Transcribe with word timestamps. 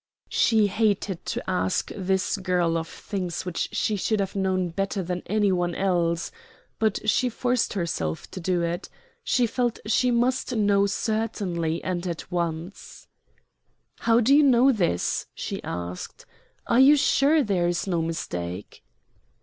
She 0.29 0.65
hated 0.65 1.27
to 1.27 1.47
ask 1.47 1.91
this 1.95 2.37
girl 2.37 2.75
of 2.75 2.87
things 2.87 3.45
which 3.45 3.69
she 3.71 3.95
should 3.95 4.19
have 4.19 4.35
known 4.35 4.69
better 4.69 5.03
than 5.03 5.21
any 5.27 5.51
one 5.51 5.75
else. 5.75 6.31
But 6.79 7.07
she 7.07 7.29
forced 7.29 7.73
herself 7.73 8.25
to 8.31 8.39
do 8.39 8.63
it. 8.63 8.89
She 9.23 9.45
felt 9.45 9.77
she 9.85 10.09
must 10.09 10.55
know 10.55 10.87
certainly 10.87 11.83
and 11.83 12.07
at 12.07 12.31
once. 12.31 13.05
"How 13.99 14.19
do 14.19 14.33
you 14.35 14.41
know 14.41 14.71
this?" 14.71 15.27
she 15.35 15.63
asked. 15.63 16.25
"Are 16.65 16.79
you 16.79 16.97
sure 16.97 17.43
there 17.43 17.67
is 17.67 17.85
no 17.85 18.01
mistake?" 18.01 18.83